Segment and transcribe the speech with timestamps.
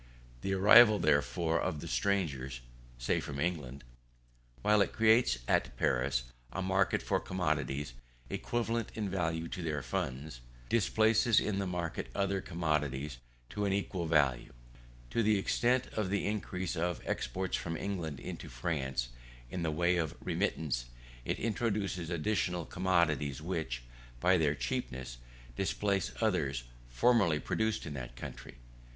[0.41, 2.61] The arrival, therefore, of the strangers
[2.97, 3.83] (say from England),
[4.63, 7.93] while it creates at Paris a market for commodities
[8.27, 13.19] equivalent in value to their funds, displaces in the market other commodities
[13.51, 14.51] to an equal value.
[15.11, 19.09] To the extent of the increase of exports from England into France
[19.51, 20.85] in the way of remittance,
[21.25, 23.83] it introduces additional commodities which,
[24.19, 25.19] by their cheapness,
[25.55, 28.55] displace others formerly produced in that country.